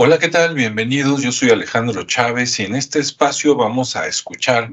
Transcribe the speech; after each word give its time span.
Hola, 0.00 0.20
¿qué 0.20 0.28
tal? 0.28 0.54
Bienvenidos. 0.54 1.22
Yo 1.22 1.32
soy 1.32 1.50
Alejandro 1.50 2.04
Chávez 2.04 2.60
y 2.60 2.62
en 2.62 2.76
este 2.76 3.00
espacio 3.00 3.56
vamos 3.56 3.96
a 3.96 4.06
escuchar 4.06 4.70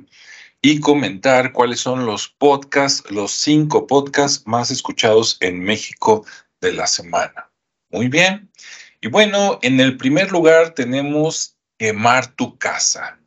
y 0.62 0.79
comentar 0.79 1.52
cuáles 1.52 1.79
son 1.79 2.06
los 2.06 2.28
podcasts, 2.28 3.10
los 3.10 3.32
cinco 3.32 3.88
podcasts 3.88 4.46
más 4.46 4.70
escuchados 4.70 5.38
en 5.40 5.63
México 5.63 6.24
de 6.62 6.74
la 6.74 6.85
semana. 6.85 7.49
Muy 7.90 8.08
bien. 8.08 8.52
Y 9.02 9.08
bueno, 9.08 9.58
en 9.63 9.80
el 9.80 9.98
primer 9.98 10.31
lugar 10.31 10.76
tenemos 10.76 11.57
Quemar 11.80 12.28
tu 12.35 12.60
casa. 12.60 13.17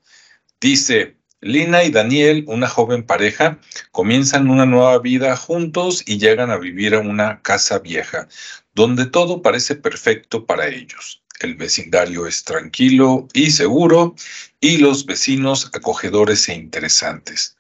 Dice, 0.61 1.17
Lina 1.41 1.83
y 1.83 1.91
Daniel, 1.91 2.45
una 2.47 2.69
joven 2.69 3.03
pareja, 3.03 3.59
comienzan 3.91 4.51
una 4.51 4.67
nueva 4.67 5.01
vida 5.01 5.37
juntos 5.37 6.05
y 6.07 6.19
llegan 6.19 6.53
a 6.53 6.59
vivir 6.59 6.95
a 6.95 7.01
una 7.01 7.43
casa 7.43 7.81
vieja, 7.81 8.29
donde 8.73 9.07
todo 9.07 9.43
parece 9.43 9.75
perfecto 9.75 10.47
para 10.47 10.69
ellos. 10.69 11.25
El 11.41 11.55
vecindario 11.55 12.27
es 12.27 12.45
tranquilo 12.45 13.29
y 13.33 13.51
seguro 13.51 14.15
y 14.61 14.79
los 14.79 15.07
vecinos 15.07 15.71
acogedores 15.73 16.49
e 16.49 16.55
interesantes. 16.55 17.57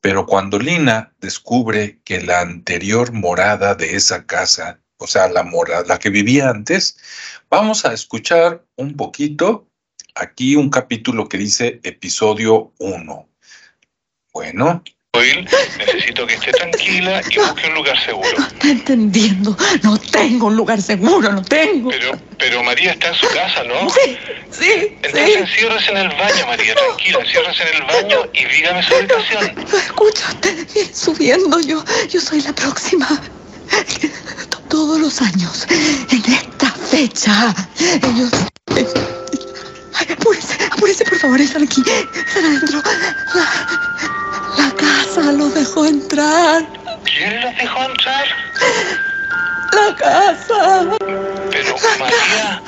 Pero 0.00 0.26
cuando 0.26 0.58
Lina 0.58 1.14
descubre 1.20 2.00
que 2.04 2.20
la 2.20 2.40
anterior 2.40 3.12
morada 3.12 3.76
de 3.76 3.94
esa 3.94 4.26
casa, 4.26 4.80
o 4.96 5.06
sea, 5.06 5.28
la 5.28 5.44
morada, 5.44 5.84
la 5.86 5.98
que 5.98 6.10
vivía 6.10 6.50
antes, 6.50 6.98
vamos 7.48 7.84
a 7.84 7.92
escuchar 7.92 8.64
un 8.76 8.96
poquito 8.96 9.68
aquí 10.14 10.56
un 10.56 10.70
capítulo 10.70 11.28
que 11.28 11.38
dice 11.38 11.80
episodio 11.84 12.72
1. 12.78 13.28
Bueno, 14.32 14.82
necesito 15.78 16.26
que 16.26 16.34
esté 16.34 16.52
tranquila 16.52 17.20
y 17.30 17.38
busque 17.38 17.66
un 17.66 17.74
lugar 17.74 18.02
seguro. 18.02 18.30
No 18.38 18.46
está 18.46 18.68
entendiendo. 18.70 19.56
No 19.82 19.98
tengo 19.98 20.46
un 20.46 20.56
lugar 20.56 20.80
seguro, 20.80 21.30
no 21.30 21.42
tengo. 21.42 21.90
Pero, 21.90 22.18
pero 22.38 22.62
María 22.62 22.92
está 22.92 23.08
en 23.08 23.14
su 23.14 23.28
casa, 23.28 23.62
¿no? 23.64 23.90
Sí, 23.90 24.16
sí. 24.50 24.96
Entonces 25.02 25.26
sí. 25.26 25.32
enciérrese 25.38 25.90
en 25.90 25.96
el 25.98 26.08
baño, 26.08 26.46
María, 26.46 26.74
tranquila, 26.74 27.18
enciérrese 27.20 27.62
en 27.62 27.74
el 27.74 27.82
baño 27.82 28.30
y 28.32 28.44
dígame 28.46 28.82
su 28.82 28.94
habitación. 28.94 29.54
Lo 29.70 29.78
escucho, 29.78 30.24
subiendo. 30.94 31.60
Yo, 31.60 31.84
yo 32.08 32.20
soy 32.20 32.40
la 32.40 32.54
próxima. 32.54 33.20
Todos 34.70 34.98
los 34.98 35.20
años, 35.20 35.66
en 35.68 36.32
esta 36.32 36.70
fecha, 36.70 37.54
ellos. 37.78 38.30
Ay, 39.94 40.06
apúrese, 40.10 40.56
apúrese, 40.70 41.04
por 41.04 41.18
favor, 41.18 41.38
están 41.38 41.64
aquí, 41.64 41.82
están 41.86 42.44
adentro. 42.46 42.82
La, 45.22 45.30
la 45.30 45.38
casa 45.38 45.38
los 45.38 45.54
dejó 45.54 45.86
entrar. 45.86 46.68
¿Quién 47.04 47.40
los 47.40 47.56
dejó 47.56 47.84
entrar? 47.84 48.24
La 49.72 49.96
casa. 49.96 50.96
Pero 51.50 51.76
María, 52.00 52.62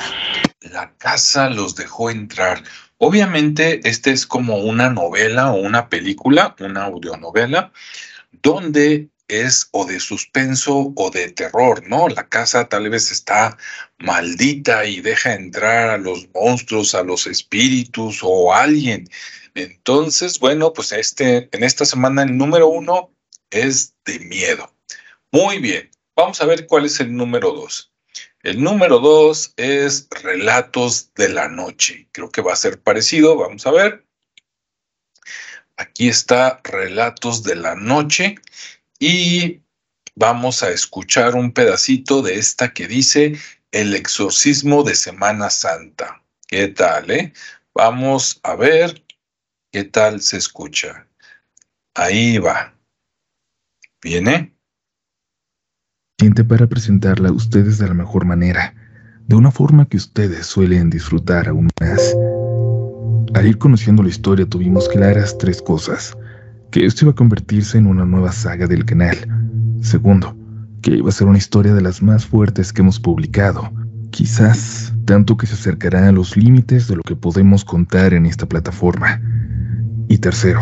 la 0.61 0.91
casa 0.97 1.49
los 1.49 1.75
dejó 1.75 2.09
entrar. 2.09 2.63
Obviamente, 2.97 3.81
este 3.83 4.11
es 4.11 4.25
como 4.25 4.55
una 4.57 4.89
novela 4.89 5.51
o 5.51 5.55
una 5.55 5.89
película, 5.89 6.55
una 6.59 6.85
audionovela, 6.85 7.73
donde 8.31 9.09
es 9.27 9.69
o 9.71 9.85
de 9.85 9.99
suspenso 9.99 10.93
o 10.95 11.09
de 11.09 11.31
terror, 11.31 11.87
¿no? 11.87 12.07
La 12.07 12.27
casa 12.27 12.67
tal 12.69 12.89
vez 12.89 13.11
está 13.11 13.57
maldita 13.97 14.85
y 14.85 15.01
deja 15.01 15.33
entrar 15.33 15.89
a 15.89 15.97
los 15.97 16.27
monstruos, 16.33 16.95
a 16.95 17.03
los 17.03 17.27
espíritus 17.27 18.19
o 18.21 18.53
a 18.53 18.63
alguien. 18.63 19.09
Entonces, 19.55 20.39
bueno, 20.39 20.73
pues 20.73 20.91
este, 20.91 21.49
en 21.51 21.63
esta 21.63 21.85
semana 21.85 22.23
el 22.23 22.37
número 22.37 22.67
uno 22.67 23.11
es 23.49 23.95
de 24.05 24.19
miedo. 24.19 24.73
Muy 25.31 25.59
bien, 25.59 25.89
vamos 26.15 26.41
a 26.41 26.45
ver 26.45 26.67
cuál 26.67 26.85
es 26.85 26.99
el 26.99 27.15
número 27.15 27.51
dos. 27.51 27.91
El 28.43 28.61
número 28.61 28.99
dos 28.99 29.53
es 29.57 30.07
Relatos 30.21 31.13
de 31.15 31.29
la 31.29 31.47
Noche. 31.47 32.07
Creo 32.11 32.29
que 32.29 32.41
va 32.41 32.53
a 32.53 32.57
ser 32.57 32.79
parecido, 32.79 33.35
vamos 33.35 33.65
a 33.65 33.71
ver. 33.71 34.05
Aquí 35.77 36.07
está 36.07 36.61
Relatos 36.63 37.43
de 37.43 37.55
la 37.55 37.75
Noche 37.75 38.35
y 38.99 39.61
vamos 40.15 40.63
a 40.63 40.69
escuchar 40.69 41.35
un 41.35 41.51
pedacito 41.51 42.21
de 42.21 42.35
esta 42.35 42.73
que 42.73 42.87
dice 42.87 43.37
El 43.71 43.95
exorcismo 43.95 44.83
de 44.83 44.95
Semana 44.95 45.49
Santa. 45.49 46.21
¿Qué 46.47 46.67
tal, 46.69 47.11
eh? 47.11 47.33
Vamos 47.73 48.39
a 48.43 48.55
ver 48.55 49.03
qué 49.71 49.83
tal 49.83 50.21
se 50.21 50.37
escucha. 50.37 51.07
Ahí 51.93 52.37
va. 52.37 52.73
¿Viene? 54.01 54.55
Siente 56.19 56.43
para 56.43 56.67
presentarla 56.67 57.29
a 57.29 57.33
ustedes 57.33 57.77
de 57.77 57.87
la 57.87 57.93
mejor 57.93 58.25
manera, 58.25 58.73
de 59.27 59.35
una 59.35 59.51
forma 59.51 59.89
que 59.89 59.97
ustedes 59.97 60.45
suelen 60.45 60.89
disfrutar 60.89 61.49
aún 61.49 61.69
más. 61.81 62.15
Al 63.33 63.47
ir 63.47 63.57
conociendo 63.57 64.01
la 64.03 64.09
historia 64.09 64.45
tuvimos 64.45 64.87
claras 64.87 65.37
tres 65.37 65.61
cosas. 65.61 66.15
Que 66.75 66.85
esto 66.85 67.05
iba 67.05 67.13
a 67.13 67.15
convertirse 67.15 67.77
en 67.77 67.87
una 67.87 68.03
nueva 68.03 68.33
saga 68.33 68.67
del 68.67 68.83
canal. 68.83 69.15
Segundo, 69.79 70.35
que 70.81 70.97
iba 70.97 71.07
a 71.07 71.13
ser 71.13 71.25
una 71.25 71.37
historia 71.37 71.73
de 71.73 71.79
las 71.79 72.01
más 72.01 72.25
fuertes 72.25 72.73
que 72.73 72.81
hemos 72.81 72.99
publicado. 72.99 73.71
Quizás 74.09 74.93
tanto 75.05 75.37
que 75.37 75.47
se 75.47 75.53
acercará 75.53 76.09
a 76.09 76.11
los 76.11 76.35
límites 76.35 76.89
de 76.89 76.97
lo 76.97 77.03
que 77.03 77.15
podemos 77.15 77.63
contar 77.63 78.13
en 78.13 78.25
esta 78.25 78.45
plataforma. 78.45 79.21
Y 80.09 80.17
tercero, 80.17 80.59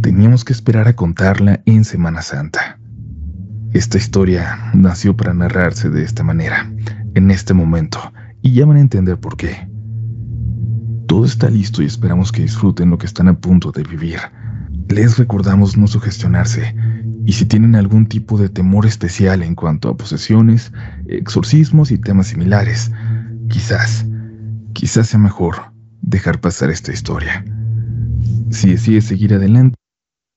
teníamos 0.00 0.44
que 0.44 0.54
esperar 0.54 0.88
a 0.88 0.96
contarla 0.96 1.62
en 1.66 1.84
Semana 1.84 2.20
Santa. 2.20 2.80
Esta 3.74 3.98
historia 3.98 4.72
nació 4.74 5.16
para 5.16 5.32
narrarse 5.32 5.88
de 5.88 6.02
esta 6.02 6.24
manera, 6.24 6.68
en 7.14 7.30
este 7.30 7.54
momento, 7.54 8.12
y 8.40 8.54
ya 8.54 8.66
van 8.66 8.78
a 8.78 8.80
entender 8.80 9.20
por 9.20 9.36
qué. 9.36 9.68
Todo 11.06 11.24
está 11.24 11.48
listo 11.48 11.80
y 11.80 11.86
esperamos 11.86 12.32
que 12.32 12.42
disfruten 12.42 12.90
lo 12.90 12.98
que 12.98 13.06
están 13.06 13.28
a 13.28 13.38
punto 13.38 13.70
de 13.70 13.84
vivir. 13.84 14.18
Les 14.92 15.16
recordamos 15.16 15.74
no 15.78 15.86
sugestionarse, 15.86 16.74
y 17.24 17.32
si 17.32 17.46
tienen 17.46 17.76
algún 17.76 18.06
tipo 18.06 18.36
de 18.36 18.50
temor 18.50 18.84
especial 18.84 19.42
en 19.42 19.54
cuanto 19.54 19.88
a 19.88 19.96
posesiones, 19.96 20.70
exorcismos 21.08 21.90
y 21.90 21.96
temas 21.96 22.26
similares, 22.26 22.90
quizás, 23.48 24.04
quizás 24.74 25.08
sea 25.08 25.18
mejor 25.18 25.72
dejar 26.02 26.42
pasar 26.42 26.68
esta 26.68 26.92
historia. 26.92 27.42
Si 28.50 28.72
decides 28.72 29.06
seguir 29.06 29.32
adelante, 29.32 29.76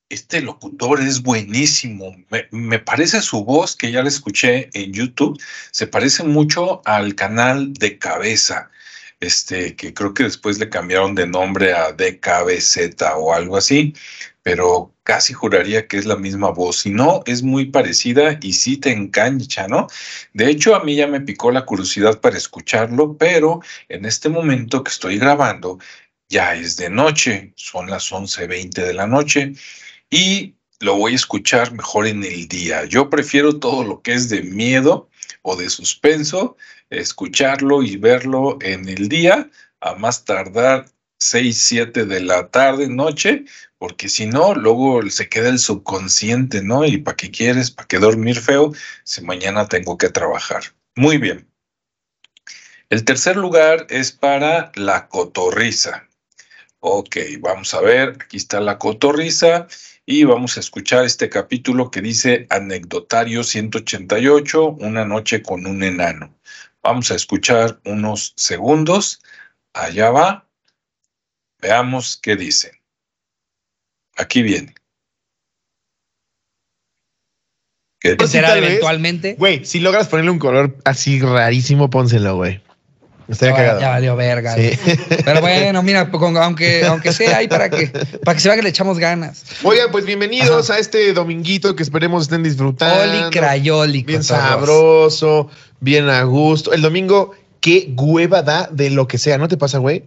Este 0.09 0.39
locutor 0.39 1.01
es 1.01 1.21
buenísimo. 1.21 2.15
Me, 2.51 2.79
parece 2.79 3.19
su 3.21 3.43
voz, 3.43 3.75
que 3.75 3.91
ya 3.91 4.03
la 4.03 4.07
escuché 4.07 4.69
en 4.71 4.93
YouTube, 4.93 5.37
se 5.71 5.85
parece 5.85 6.23
mucho 6.23 6.81
al 6.85 7.13
canal 7.15 7.73
de 7.73 7.97
Cabeza, 7.97 8.69
este, 9.19 9.75
que 9.75 9.93
creo 9.93 10.13
que 10.13 10.23
después 10.23 10.59
le 10.59 10.69
cambiaron 10.69 11.13
de 11.13 11.27
nombre 11.27 11.73
a 11.73 11.91
DKBZ 11.91 13.01
o 13.17 13.33
algo 13.33 13.57
así, 13.57 13.93
pero 14.45 14.93
casi 15.01 15.33
juraría 15.33 15.87
que 15.87 15.97
es 15.97 16.05
la 16.05 16.17
misma 16.17 16.51
voz. 16.51 16.81
Si 16.81 16.91
no, 16.91 17.23
es 17.25 17.41
muy 17.41 17.65
parecida 17.65 18.37
y 18.43 18.53
sí 18.53 18.77
te 18.77 18.91
engancha, 18.91 19.67
¿no? 19.67 19.87
De 20.33 20.47
hecho, 20.51 20.75
a 20.75 20.83
mí 20.83 20.95
ya 20.95 21.07
me 21.07 21.19
picó 21.19 21.49
la 21.49 21.65
curiosidad 21.65 22.21
para 22.21 22.37
escucharlo, 22.37 23.17
pero 23.17 23.61
en 23.89 24.05
este 24.05 24.29
momento 24.29 24.83
que 24.83 24.91
estoy 24.91 25.17
grabando, 25.17 25.79
ya 26.29 26.53
es 26.53 26.77
de 26.77 26.91
noche, 26.91 27.53
son 27.55 27.89
las 27.89 28.11
11:20 28.11 28.85
de 28.85 28.93
la 28.93 29.07
noche 29.07 29.53
y 30.11 30.53
lo 30.79 30.95
voy 30.95 31.13
a 31.13 31.15
escuchar 31.15 31.71
mejor 31.71 32.05
en 32.05 32.23
el 32.23 32.47
día. 32.47 32.85
Yo 32.85 33.09
prefiero 33.09 33.57
todo 33.57 33.83
lo 33.83 34.03
que 34.03 34.13
es 34.13 34.29
de 34.29 34.43
miedo 34.43 35.09
o 35.41 35.55
de 35.55 35.71
suspenso, 35.71 36.55
escucharlo 36.91 37.81
y 37.81 37.97
verlo 37.97 38.59
en 38.61 38.89
el 38.89 39.09
día, 39.09 39.49
a 39.81 39.95
más 39.95 40.23
tardar 40.23 40.85
6, 41.19 41.57
7 41.57 42.05
de 42.05 42.21
la 42.21 42.49
tarde, 42.49 42.87
noche, 42.87 43.45
porque 43.77 44.09
si 44.09 44.25
no, 44.25 44.53
luego 44.53 45.01
se 45.09 45.29
queda 45.29 45.49
el 45.49 45.59
subconsciente, 45.59 46.61
¿no? 46.61 46.85
Y 46.85 46.97
para 46.97 47.17
qué 47.17 47.31
quieres, 47.31 47.71
para 47.71 47.87
qué 47.87 47.99
dormir 47.99 48.39
feo, 48.39 48.73
si 49.03 49.21
mañana 49.21 49.67
tengo 49.67 49.97
que 49.97 50.09
trabajar. 50.09 50.63
Muy 50.95 51.17
bien. 51.17 51.47
El 52.89 53.03
tercer 53.03 53.35
lugar 53.35 53.87
es 53.89 54.11
para 54.11 54.71
la 54.75 55.07
cotorriza. 55.07 56.07
Ok, 56.79 57.17
vamos 57.39 57.73
a 57.73 57.81
ver, 57.81 58.17
aquí 58.21 58.37
está 58.37 58.59
la 58.59 58.77
cotorriza 58.77 59.67
y 60.05 60.23
vamos 60.23 60.55
a 60.55 60.59
escuchar 60.59 61.03
este 61.03 61.29
capítulo 61.29 61.89
que 61.89 62.01
dice 62.01 62.45
Anecdotario 62.51 63.43
188, 63.43 64.67
una 64.79 65.03
noche 65.03 65.41
con 65.41 65.65
un 65.65 65.81
enano. 65.81 66.35
Vamos 66.83 67.09
a 67.09 67.15
escuchar 67.15 67.79
unos 67.85 68.33
segundos. 68.35 69.19
Allá 69.73 70.11
va. 70.11 70.47
Veamos 71.61 72.17
qué 72.21 72.35
dice. 72.35 72.71
Aquí 74.17 74.41
viene. 74.41 74.73
¿Qué 77.99 78.15
Pues 78.15 78.31
será 78.31 78.57
eventualmente. 78.57 79.35
Güey, 79.37 79.65
si 79.65 79.79
logras 79.79 80.07
ponerle 80.07 80.31
un 80.31 80.39
color 80.39 80.77
así 80.83 81.19
rarísimo, 81.19 81.89
pónselo, 81.89 82.35
güey. 82.35 82.61
Estaría 83.27 83.55
Ya, 83.55 83.57
cagado. 83.57 83.81
ya 83.81 83.89
valió 83.89 84.15
verga. 84.15 84.53
Sí. 84.55 84.69
Pero 85.25 85.41
bueno, 85.41 85.81
mira, 85.81 86.11
con- 86.11 86.37
aunque, 86.37 86.85
aunque 86.85 87.11
sea 87.11 87.37
ahí 87.37 87.47
para 87.47 87.71
que, 87.71 87.87
para 88.23 88.35
que 88.35 88.39
se 88.41 88.47
vea 88.49 88.55
que 88.57 88.61
le 88.61 88.69
echamos 88.69 88.99
ganas. 88.99 89.43
Oigan, 89.63 89.89
pues 89.91 90.05
bienvenidos 90.05 90.69
a 90.69 90.77
este 90.77 91.11
dominguito 91.13 91.75
que 91.75 91.81
esperemos 91.81 92.23
estén 92.23 92.43
disfrutando. 92.43 93.01
Oli 93.01 93.31
crayoli. 93.31 94.03
Bien 94.03 94.23
sabroso, 94.23 95.49
bien 95.79 96.07
a 96.09 96.21
gusto. 96.23 96.71
El 96.73 96.83
domingo 96.83 97.33
qué 97.61 97.91
hueva 97.97 98.43
da 98.43 98.69
de 98.71 98.91
lo 98.91 99.07
que 99.07 99.17
sea. 99.17 99.39
¿No 99.39 99.47
te 99.47 99.57
pasa, 99.57 99.79
güey? 99.79 100.03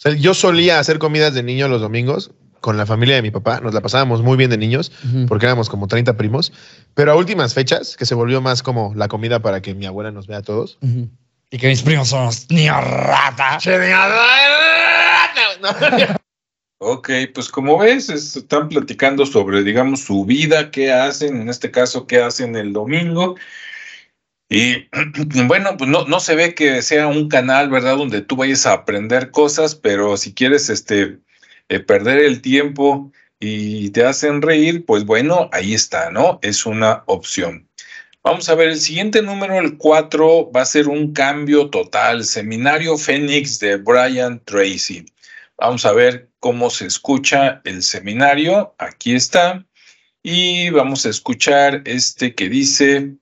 O 0.00 0.02
sea, 0.02 0.12
yo 0.14 0.32
solía 0.32 0.78
hacer 0.78 0.98
comidas 0.98 1.34
de 1.34 1.42
niño 1.42 1.68
los 1.68 1.82
domingos 1.82 2.30
con 2.60 2.78
la 2.78 2.86
familia 2.86 3.16
de 3.16 3.22
mi 3.22 3.30
papá. 3.30 3.60
Nos 3.60 3.74
la 3.74 3.82
pasábamos 3.82 4.22
muy 4.22 4.38
bien 4.38 4.48
de 4.48 4.56
niños 4.56 4.90
porque 5.28 5.44
éramos 5.44 5.68
como 5.68 5.88
30 5.88 6.16
primos. 6.16 6.52
Pero 6.94 7.12
a 7.12 7.16
últimas 7.16 7.52
fechas, 7.52 7.96
que 7.98 8.06
se 8.06 8.14
volvió 8.14 8.40
más 8.40 8.62
como 8.62 8.94
la 8.94 9.08
comida 9.08 9.40
para 9.40 9.60
que 9.60 9.74
mi 9.74 9.84
abuela 9.84 10.10
nos 10.10 10.26
vea 10.26 10.38
a 10.38 10.42
todos. 10.42 10.78
Y 11.50 11.58
que 11.58 11.68
mis 11.68 11.82
primos 11.82 12.08
son 12.08 12.24
los 12.24 12.48
niños 12.50 12.82
rata. 12.82 13.58
Ok, 16.82 17.10
pues 17.34 17.50
como 17.50 17.76
ves, 17.78 18.08
es- 18.08 18.36
están 18.36 18.70
platicando 18.70 19.26
sobre, 19.26 19.62
digamos, 19.62 20.00
su 20.00 20.24
vida, 20.24 20.70
qué 20.70 20.90
hacen, 20.90 21.42
en 21.42 21.50
este 21.50 21.70
caso, 21.70 22.06
qué 22.06 22.22
hacen 22.22 22.56
el 22.56 22.72
domingo. 22.72 23.36
Y 24.50 24.88
bueno, 25.46 25.76
pues 25.78 25.88
no, 25.88 26.04
no 26.06 26.20
se 26.20 26.34
ve 26.34 26.54
que 26.54 26.82
sea 26.82 27.06
un 27.06 27.28
canal, 27.28 27.70
¿verdad? 27.70 27.96
Donde 27.96 28.20
tú 28.20 28.36
vayas 28.36 28.66
a 28.66 28.72
aprender 28.72 29.30
cosas, 29.30 29.76
pero 29.76 30.16
si 30.16 30.34
quieres 30.34 30.68
este, 30.68 31.18
eh, 31.68 31.80
perder 31.80 32.18
el 32.18 32.42
tiempo 32.42 33.12
y 33.38 33.90
te 33.90 34.04
hacen 34.04 34.42
reír, 34.42 34.84
pues 34.84 35.06
bueno, 35.06 35.48
ahí 35.52 35.72
está, 35.72 36.10
¿no? 36.10 36.40
Es 36.42 36.66
una 36.66 37.04
opción. 37.06 37.68
Vamos 38.22 38.48
a 38.50 38.54
ver, 38.54 38.68
el 38.68 38.80
siguiente 38.80 39.22
número, 39.22 39.58
el 39.60 39.78
4, 39.78 40.50
va 40.52 40.62
a 40.62 40.66
ser 40.66 40.88
un 40.88 41.14
cambio 41.14 41.70
total. 41.70 42.24
Seminario 42.24 42.98
Fénix 42.98 43.60
de 43.60 43.76
Brian 43.76 44.42
Tracy. 44.44 45.06
Vamos 45.56 45.86
a 45.86 45.92
ver 45.92 46.28
cómo 46.40 46.68
se 46.70 46.86
escucha 46.86 47.62
el 47.64 47.82
seminario. 47.82 48.74
Aquí 48.78 49.14
está. 49.14 49.64
Y 50.22 50.68
vamos 50.70 51.06
a 51.06 51.08
escuchar 51.08 51.82
este 51.86 52.34
que 52.34 52.50
dice 52.50 53.14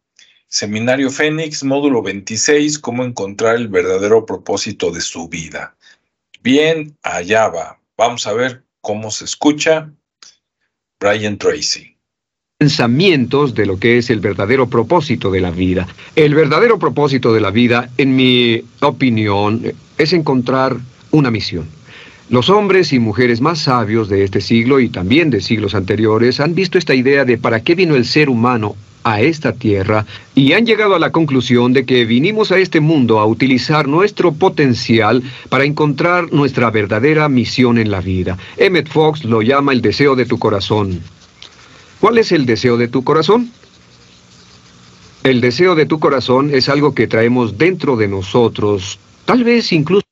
Seminario 0.51 1.11
Fénix, 1.11 1.63
módulo 1.63 2.03
26, 2.03 2.79
cómo 2.79 3.05
encontrar 3.05 3.57
el 3.57 3.69
verdadero 3.69 4.25
propósito 4.25 4.91
de 4.91 5.03
su 5.03 5.29
vida. 5.29 5.77
Bien, 6.43 6.97
allá 7.03 7.49
va. 7.49 7.79
Vamos 7.99 8.27
a 8.27 8.33
ver 8.33 8.63
cómo 8.81 9.11
se 9.11 9.27
escucha 9.27 9.93
Brian 10.99 11.37
Tracy. 11.37 11.95
pensamientos 12.57 13.55
de 13.55 13.67
lo 13.67 13.79
que 13.79 13.99
es 13.99 14.09
el 14.09 14.21
verdadero 14.21 14.69
propósito 14.69 15.31
de 15.31 15.41
la 15.43 15.51
vida. 15.51 15.87
El 16.17 16.35
verdadero 16.35 16.79
propósito 16.79 17.35
de 17.35 17.41
la 17.41 17.51
vida, 17.51 17.91
en 17.99 18.17
mi 18.17 18.65
opinión, 18.81 19.63
es 19.99 20.13
encontrar 20.15 20.79
una 21.11 21.31
misión. 21.31 21.69
Los 22.31 22.49
hombres 22.49 22.95
y 22.95 22.99
mujeres 22.99 23.43
más 23.43 23.61
sabios 23.61 24.09
de 24.09 24.25
este 24.25 24.41
siglo 24.41 24.81
y 24.81 24.89
también 24.89 25.29
de 25.29 25.43
siglos 25.43 25.75
anteriores 25.75 26.41
han 26.41 26.55
visto 26.55 26.79
esta 26.79 26.95
idea 26.95 27.27
de 27.27 27.37
para 27.37 27.61
qué 27.61 27.75
vino 27.75 27.97
el 27.97 28.07
ser 28.07 28.31
humano 28.31 28.77
a 29.05 29.21
esta 29.21 29.53
tierra 29.53 30.07
y 30.35 30.53
han 30.53 30.67
llegado 30.67 30.95
a 30.95 30.99
la 30.99 31.13
conclusión 31.13 31.73
de 31.73 31.85
que 31.85 32.05
vinimos 32.05 32.53
a 32.53 32.59
este 32.59 32.81
mundo 32.81 33.21
a 33.21 33.27
utilizar 33.27 33.89
nuestro 33.89 34.33
potencial 34.33 35.23
para 35.49 35.65
encontrar 35.65 36.33
nuestra 36.33 36.71
verdadera 36.71 37.29
misión 37.29 37.79
en 37.79 37.91
la 37.91 38.01
vida. 38.01 38.37
Emmett 38.57 38.89
Fox 38.89 39.25
lo 39.25 39.43
llama 39.43 39.73
el 39.73 39.83
deseo 39.83 40.17
de 40.17 40.27
tu 40.27 40.39
corazón. 40.39 41.01
¿Cuál 42.01 42.19
es 42.19 42.33
el 42.33 42.47
deseo 42.47 42.77
de 42.77 42.89
tu 42.89 43.03
corazón? 43.05 43.51
El 45.25 45.41
deseo 45.41 45.75
de 45.75 45.87
tu 45.87 45.99
corazón 45.99 46.51
es 46.55 46.69
algo 46.69 46.95
que 46.95 47.07
traemos 47.07 47.59
dentro 47.59 47.97
de 47.97 48.09
nosotros, 48.09 48.99
tal 49.25 49.45
vez 49.45 49.73
incluso 49.73 50.08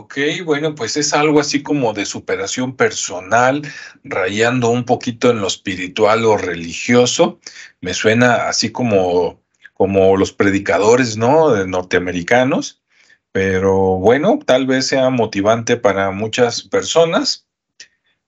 Ok, 0.00 0.16
bueno, 0.44 0.76
pues 0.76 0.96
es 0.96 1.12
algo 1.12 1.40
así 1.40 1.60
como 1.60 1.92
de 1.92 2.06
superación 2.06 2.76
personal, 2.76 3.62
rayando 4.04 4.70
un 4.70 4.84
poquito 4.84 5.28
en 5.32 5.40
lo 5.40 5.48
espiritual 5.48 6.24
o 6.24 6.36
religioso. 6.36 7.40
Me 7.80 7.94
suena 7.94 8.48
así 8.48 8.70
como, 8.70 9.42
como 9.74 10.16
los 10.16 10.32
predicadores, 10.32 11.16
¿no? 11.16 11.50
De 11.50 11.66
norteamericanos. 11.66 12.80
Pero 13.32 13.98
bueno, 13.98 14.38
tal 14.46 14.68
vez 14.68 14.86
sea 14.86 15.10
motivante 15.10 15.76
para 15.76 16.12
muchas 16.12 16.62
personas. 16.62 17.48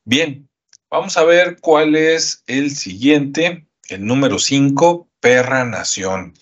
Bien, 0.05 0.49
vamos 0.91 1.17
a 1.17 1.23
ver 1.23 1.59
cuál 1.61 1.95
es 1.95 2.43
el 2.49 2.75
siguiente, 2.75 3.69
el 3.91 4.05
número 4.05 4.41
5, 4.41 5.09
Perra 5.21 5.65
Nación. 5.65 6.35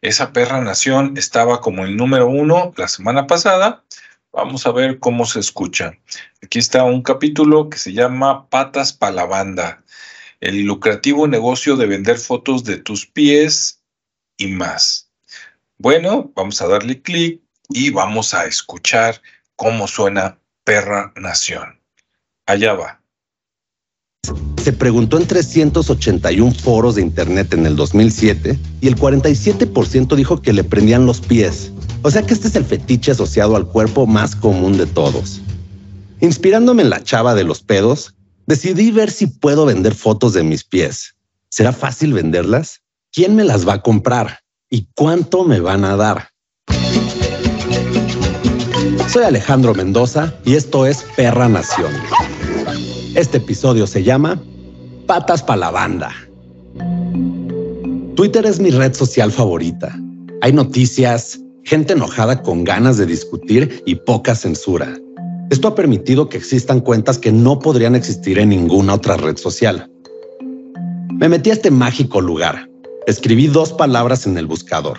Esa 0.00 0.32
Perra 0.32 0.62
Nación 0.62 1.18
estaba 1.18 1.60
como 1.60 1.84
el 1.84 1.98
número 1.98 2.28
uno 2.28 2.72
la 2.78 2.88
semana 2.88 3.26
pasada. 3.26 3.84
Vamos 4.32 4.66
a 4.66 4.72
ver 4.72 5.00
cómo 5.00 5.26
se 5.26 5.40
escucha. 5.40 5.92
Aquí 6.42 6.58
está 6.58 6.84
un 6.84 7.02
capítulo 7.02 7.68
que 7.68 7.78
se 7.78 7.92
llama 7.92 8.48
Patas 8.48 8.92
para 8.92 9.12
la 9.12 9.24
banda, 9.26 9.82
el 10.40 10.62
lucrativo 10.62 11.26
negocio 11.26 11.76
de 11.76 11.86
vender 11.86 12.16
fotos 12.18 12.64
de 12.64 12.76
tus 12.76 13.06
pies 13.06 13.82
y 14.36 14.46
más. 14.48 15.10
Bueno, 15.78 16.30
vamos 16.36 16.62
a 16.62 16.68
darle 16.68 17.02
clic 17.02 17.40
y 17.68 17.90
vamos 17.90 18.34
a 18.34 18.44
escuchar 18.46 19.20
cómo 19.56 19.88
suena 19.88 20.38
Perra 20.64 21.12
Nación. 21.16 21.80
Allá 22.46 22.74
va. 22.74 23.00
Se 24.62 24.72
preguntó 24.72 25.18
en 25.18 25.26
381 25.26 26.52
foros 26.52 26.96
de 26.96 27.02
internet 27.02 27.54
en 27.54 27.66
el 27.66 27.76
2007 27.76 28.58
y 28.80 28.88
el 28.88 28.96
47% 28.96 30.14
dijo 30.14 30.42
que 30.42 30.52
le 30.52 30.64
prendían 30.64 31.06
los 31.06 31.20
pies. 31.20 31.72
O 32.02 32.10
sea 32.10 32.22
que 32.22 32.32
este 32.32 32.48
es 32.48 32.56
el 32.56 32.64
fetiche 32.64 33.12
asociado 33.12 33.56
al 33.56 33.66
cuerpo 33.66 34.06
más 34.06 34.34
común 34.34 34.78
de 34.78 34.86
todos. 34.86 35.40
Inspirándome 36.20 36.82
en 36.82 36.90
la 36.90 37.02
chava 37.02 37.34
de 37.34 37.44
los 37.44 37.62
pedos, 37.62 38.14
decidí 38.46 38.90
ver 38.90 39.10
si 39.10 39.26
puedo 39.26 39.66
vender 39.66 39.94
fotos 39.94 40.32
de 40.32 40.42
mis 40.42 40.64
pies. 40.64 41.14
¿Será 41.50 41.72
fácil 41.72 42.14
venderlas? 42.14 42.80
¿Quién 43.12 43.36
me 43.36 43.44
las 43.44 43.68
va 43.68 43.74
a 43.74 43.82
comprar? 43.82 44.40
¿Y 44.70 44.88
cuánto 44.94 45.44
me 45.44 45.60
van 45.60 45.84
a 45.84 45.96
dar? 45.96 46.28
Soy 49.12 49.24
Alejandro 49.24 49.74
Mendoza 49.74 50.32
y 50.44 50.54
esto 50.54 50.86
es 50.86 51.04
Perra 51.16 51.48
Nación. 51.48 51.92
Este 53.14 53.38
episodio 53.38 53.86
se 53.86 54.04
llama 54.04 54.40
Patas 55.06 55.42
para 55.42 55.58
la 55.58 55.70
banda. 55.70 56.14
Twitter 58.14 58.46
es 58.46 58.60
mi 58.60 58.70
red 58.70 58.94
social 58.94 59.32
favorita. 59.32 59.98
Hay 60.42 60.52
noticias, 60.52 61.40
gente 61.70 61.92
enojada 61.92 62.42
con 62.42 62.64
ganas 62.64 62.96
de 62.96 63.06
discutir 63.06 63.80
y 63.86 63.94
poca 63.94 64.34
censura. 64.34 64.92
Esto 65.50 65.68
ha 65.68 65.76
permitido 65.76 66.28
que 66.28 66.36
existan 66.36 66.80
cuentas 66.80 67.16
que 67.16 67.30
no 67.30 67.60
podrían 67.60 67.94
existir 67.94 68.40
en 68.40 68.48
ninguna 68.48 68.94
otra 68.94 69.16
red 69.16 69.36
social. 69.36 69.88
Me 71.12 71.28
metí 71.28 71.50
a 71.50 71.52
este 71.52 71.70
mágico 71.70 72.20
lugar. 72.20 72.68
Escribí 73.06 73.46
dos 73.46 73.72
palabras 73.72 74.26
en 74.26 74.36
el 74.36 74.48
buscador. 74.48 74.98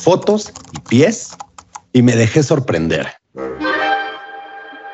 Fotos 0.00 0.52
y 0.72 0.80
pies 0.80 1.30
y 1.92 2.02
me 2.02 2.16
dejé 2.16 2.42
sorprender. 2.42 3.06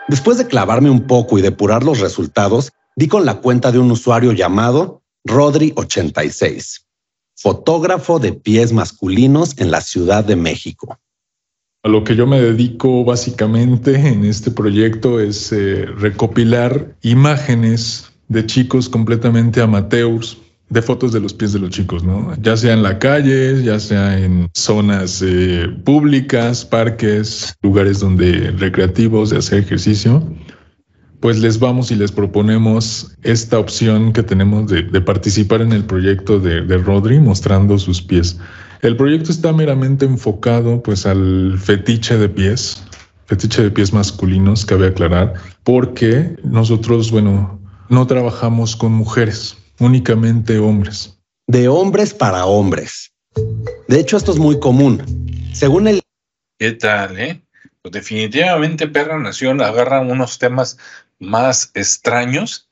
Después 0.08 0.36
de 0.36 0.46
clavarme 0.46 0.90
un 0.90 1.06
poco 1.06 1.38
y 1.38 1.40
depurar 1.40 1.82
los 1.82 2.00
resultados, 2.00 2.72
di 2.94 3.08
con 3.08 3.24
la 3.24 3.36
cuenta 3.36 3.72
de 3.72 3.78
un 3.78 3.90
usuario 3.90 4.32
llamado 4.32 5.00
Rodri86, 5.26 6.82
fotógrafo 7.40 8.18
de 8.18 8.32
pies 8.34 8.72
masculinos 8.72 9.54
en 9.58 9.70
la 9.70 9.80
Ciudad 9.80 10.22
de 10.22 10.36
México. 10.36 10.98
A 11.82 11.88
lo 11.88 12.04
que 12.04 12.14
yo 12.14 12.26
me 12.26 12.38
dedico 12.38 13.02
básicamente 13.04 13.94
en 13.94 14.26
este 14.26 14.50
proyecto 14.50 15.18
es 15.18 15.50
eh, 15.50 15.86
recopilar 15.86 16.94
imágenes 17.00 18.12
de 18.28 18.44
chicos 18.44 18.90
completamente 18.90 19.62
amateurs 19.62 20.36
de 20.68 20.82
fotos 20.82 21.12
de 21.12 21.20
los 21.20 21.32
pies 21.32 21.54
de 21.54 21.58
los 21.58 21.70
chicos, 21.70 22.04
¿no? 22.04 22.32
Ya 22.42 22.56
sea 22.56 22.74
en 22.74 22.82
la 22.82 22.98
calle, 22.98 23.62
ya 23.62 23.80
sea 23.80 24.18
en 24.18 24.48
zonas 24.54 25.20
eh, 25.24 25.66
públicas, 25.84 26.64
parques, 26.64 27.54
lugares 27.62 28.00
donde 28.00 28.52
recreativos 28.52 29.30
de 29.30 29.38
hacer 29.38 29.60
ejercicio, 29.60 30.22
pues 31.20 31.38
les 31.38 31.58
vamos 31.58 31.90
y 31.90 31.96
les 31.96 32.12
proponemos 32.12 33.14
esta 33.22 33.58
opción 33.58 34.12
que 34.12 34.22
tenemos 34.22 34.70
de, 34.70 34.82
de 34.82 35.00
participar 35.00 35.60
en 35.60 35.72
el 35.72 35.84
proyecto 35.84 36.40
de, 36.40 36.62
de 36.62 36.78
Rodri 36.78 37.20
mostrando 37.20 37.78
sus 37.78 38.00
pies. 38.00 38.38
El 38.82 38.96
proyecto 38.96 39.30
está 39.30 39.52
meramente 39.52 40.06
enfocado 40.06 40.82
pues 40.82 41.04
al 41.04 41.58
fetiche 41.58 42.16
de 42.16 42.28
pies, 42.28 42.82
fetiche 43.26 43.62
de 43.62 43.70
pies 43.70 43.92
masculinos, 43.92 44.64
cabe 44.64 44.88
aclarar, 44.88 45.34
porque 45.64 46.36
nosotros, 46.42 47.10
bueno, 47.10 47.60
no 47.90 48.06
trabajamos 48.06 48.74
con 48.74 48.92
mujeres, 48.92 49.58
únicamente 49.78 50.58
hombres. 50.58 51.18
De 51.46 51.68
hombres 51.68 52.14
para 52.14 52.46
hombres. 52.46 53.12
De 53.88 54.00
hecho, 54.00 54.16
esto 54.16 54.32
es 54.32 54.38
muy 54.38 54.58
común. 54.58 55.02
Según 55.52 55.88
el 55.88 56.00
¿Qué 56.58 56.72
tal, 56.72 57.18
eh? 57.18 57.42
Pues 57.82 57.92
definitivamente 57.92 58.86
Perra 58.86 59.18
Nación 59.18 59.62
agarra 59.62 60.00
unos 60.00 60.38
temas 60.38 60.78
más 61.20 61.70
extraños. 61.74 62.68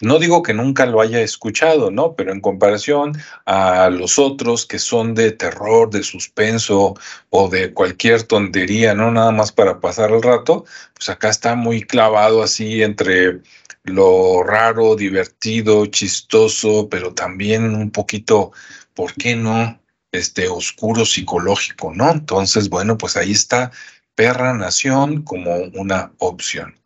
No 0.00 0.18
digo 0.18 0.42
que 0.42 0.54
nunca 0.54 0.86
lo 0.86 1.00
haya 1.00 1.20
escuchado, 1.20 1.90
¿no? 1.90 2.14
Pero 2.16 2.32
en 2.32 2.40
comparación 2.40 3.12
a 3.46 3.88
los 3.90 4.18
otros 4.18 4.66
que 4.66 4.78
son 4.78 5.14
de 5.14 5.30
terror, 5.32 5.90
de 5.90 6.02
suspenso 6.02 6.94
o 7.28 7.48
de 7.48 7.72
cualquier 7.72 8.22
tontería, 8.24 8.94
¿no? 8.94 9.12
Nada 9.12 9.30
más 9.30 9.52
para 9.52 9.78
pasar 9.80 10.10
el 10.10 10.22
rato, 10.22 10.64
pues 10.94 11.08
acá 11.08 11.28
está 11.28 11.54
muy 11.54 11.82
clavado 11.82 12.42
así 12.42 12.82
entre 12.82 13.42
lo 13.84 14.42
raro, 14.42 14.96
divertido, 14.96 15.86
chistoso, 15.86 16.88
pero 16.88 17.14
también 17.14 17.74
un 17.74 17.90
poquito, 17.90 18.52
¿por 18.94 19.14
qué 19.14 19.36
no? 19.36 19.80
este 20.12 20.48
oscuro 20.48 21.04
psicológico, 21.06 21.92
¿no? 21.94 22.10
Entonces, 22.10 22.68
bueno, 22.68 22.98
pues 22.98 23.16
ahí 23.16 23.32
está 23.32 23.70
Perra 24.14 24.54
Nación 24.54 25.22
como 25.22 25.54
una 25.74 26.12
opción. 26.18 26.79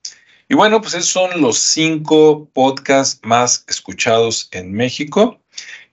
Y 0.48 0.54
bueno, 0.54 0.80
pues 0.80 0.94
esos 0.94 1.08
son 1.08 1.40
los 1.40 1.58
cinco 1.58 2.48
podcasts 2.52 3.20
más 3.22 3.64
escuchados 3.66 4.48
en 4.52 4.72
México. 4.72 5.40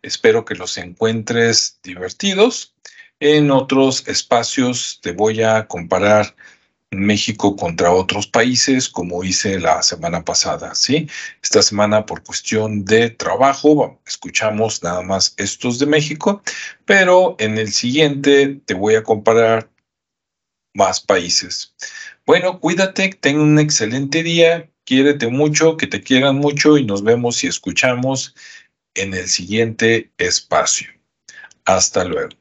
Espero 0.02 0.44
que 0.44 0.56
los 0.56 0.78
encuentres 0.78 1.80
divertidos. 1.84 2.76
En 3.20 3.52
otros 3.52 4.08
espacios 4.08 5.00
te 5.02 5.12
voy 5.12 5.42
a 5.42 5.68
comparar 5.68 6.36
México 6.92 7.56
contra 7.56 7.92
otros 7.92 8.28
países, 8.28 8.90
como 8.90 9.24
hice 9.24 9.60
la 9.60 9.82
semana 9.82 10.26
pasada, 10.26 10.76
¿sí? 10.76 11.08
Esta 11.42 11.62
semana, 11.62 12.06
por 12.06 12.22
cuestión 12.22 12.84
de 12.84 13.10
trabajo, 13.12 14.02
escuchamos 14.06 14.84
nada 14.84 15.02
más 15.02 15.34
estos 15.38 15.80
de 15.80 15.86
México, 15.86 16.44
pero 16.86 17.38
en 17.40 17.58
el 17.58 17.72
siguiente 17.72 18.60
te 18.66 18.74
voy 18.74 18.96
a 18.96 19.04
comparar 19.04 19.71
más 20.74 21.00
países. 21.00 21.76
Bueno, 22.26 22.60
cuídate, 22.60 23.10
ten 23.20 23.40
un 23.40 23.60
excelente 23.60 24.24
día, 24.24 24.70
quiérete 24.86 25.28
mucho, 25.28 25.78
que 25.78 25.88
te 25.88 26.02
quieran 26.02 26.38
mucho 26.38 26.78
y 26.78 26.86
nos 26.86 27.04
vemos 27.04 27.44
y 27.44 27.48
escuchamos 27.48 28.36
en 28.94 29.14
el 29.14 29.28
siguiente 29.28 30.12
espacio. 30.18 30.90
Hasta 31.66 32.04
luego. 32.04 32.41